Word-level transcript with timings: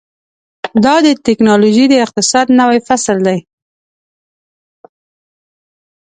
دا 0.83 0.95
د 1.05 1.07
ټیکنالوژۍ 1.25 1.85
د 1.89 1.95
اقتصاد 2.05 2.47
نوی 2.59 2.79
فصل 2.87 3.17
دی. 3.27 3.37